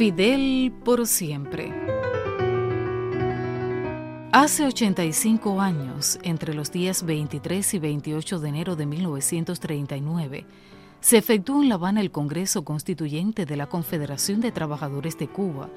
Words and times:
Fidel 0.00 0.72
por 0.82 1.06
siempre. 1.06 1.74
Hace 4.32 4.64
85 4.64 5.60
años, 5.60 6.18
entre 6.22 6.54
los 6.54 6.72
días 6.72 7.04
23 7.04 7.74
y 7.74 7.78
28 7.78 8.38
de 8.38 8.48
enero 8.48 8.76
de 8.76 8.86
1939, 8.86 10.46
se 11.02 11.18
efectuó 11.18 11.62
en 11.62 11.68
La 11.68 11.74
Habana 11.74 12.00
el 12.00 12.10
Congreso 12.10 12.64
Constituyente 12.64 13.44
de 13.44 13.56
la 13.58 13.66
Confederación 13.66 14.40
de 14.40 14.52
Trabajadores 14.52 15.18
de 15.18 15.28
Cuba, 15.28 15.68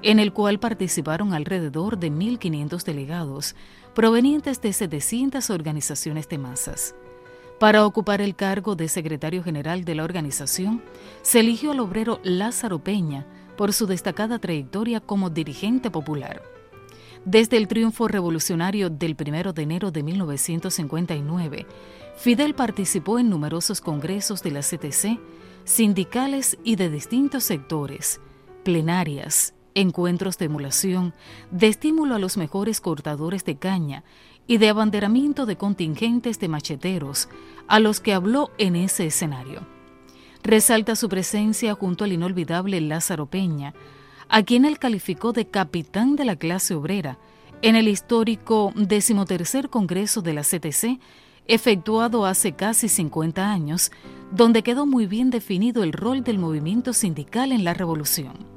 en 0.00 0.20
el 0.20 0.32
cual 0.32 0.58
participaron 0.58 1.34
alrededor 1.34 1.98
de 1.98 2.10
1.500 2.10 2.82
delegados 2.82 3.56
provenientes 3.94 4.62
de 4.62 4.72
700 4.72 5.50
organizaciones 5.50 6.30
de 6.30 6.38
masas. 6.38 6.94
Para 7.60 7.84
ocupar 7.84 8.22
el 8.22 8.36
cargo 8.36 8.74
de 8.74 8.88
secretario 8.88 9.42
general 9.42 9.84
de 9.84 9.94
la 9.94 10.04
organización, 10.04 10.82
se 11.20 11.40
eligió 11.40 11.72
al 11.72 11.80
obrero 11.80 12.20
Lázaro 12.22 12.78
Peña, 12.78 13.26
por 13.56 13.72
su 13.72 13.86
destacada 13.86 14.38
trayectoria 14.38 15.00
como 15.00 15.30
dirigente 15.30 15.90
popular. 15.90 16.42
Desde 17.24 17.56
el 17.56 17.66
triunfo 17.66 18.06
revolucionario 18.06 18.88
del 18.88 19.16
1 19.18 19.52
de 19.52 19.62
enero 19.62 19.90
de 19.90 20.02
1959, 20.04 21.66
Fidel 22.16 22.54
participó 22.54 23.18
en 23.18 23.28
numerosos 23.28 23.80
congresos 23.80 24.42
de 24.42 24.52
la 24.52 24.60
CTC, 24.60 25.18
sindicales 25.64 26.56
y 26.62 26.76
de 26.76 26.88
distintos 26.88 27.42
sectores, 27.42 28.20
plenarias, 28.62 29.54
encuentros 29.74 30.38
de 30.38 30.44
emulación, 30.44 31.14
de 31.50 31.66
estímulo 31.66 32.14
a 32.14 32.18
los 32.20 32.36
mejores 32.36 32.80
cortadores 32.80 33.44
de 33.44 33.58
caña 33.58 34.04
y 34.46 34.58
de 34.58 34.68
abanderamiento 34.68 35.46
de 35.46 35.56
contingentes 35.56 36.38
de 36.38 36.48
macheteros, 36.48 37.28
a 37.66 37.80
los 37.80 38.00
que 38.00 38.14
habló 38.14 38.52
en 38.58 38.76
ese 38.76 39.06
escenario 39.06 39.75
resalta 40.46 40.96
su 40.96 41.08
presencia 41.08 41.74
junto 41.74 42.04
al 42.04 42.12
inolvidable 42.12 42.80
Lázaro 42.80 43.26
Peña, 43.26 43.74
a 44.28 44.42
quien 44.42 44.64
él 44.64 44.78
calificó 44.78 45.32
de 45.32 45.46
capitán 45.46 46.16
de 46.16 46.24
la 46.24 46.36
clase 46.36 46.74
obrera 46.74 47.18
en 47.62 47.76
el 47.76 47.88
histórico 47.88 48.72
decimotercer 48.76 49.68
Congreso 49.70 50.22
de 50.22 50.34
la 50.34 50.42
CTC, 50.42 51.00
efectuado 51.46 52.26
hace 52.26 52.52
casi 52.52 52.88
50 52.88 53.50
años, 53.50 53.90
donde 54.30 54.62
quedó 54.62 54.86
muy 54.86 55.06
bien 55.06 55.30
definido 55.30 55.82
el 55.82 55.92
rol 55.92 56.22
del 56.22 56.38
movimiento 56.38 56.92
sindical 56.92 57.52
en 57.52 57.64
la 57.64 57.74
revolución. 57.74 58.55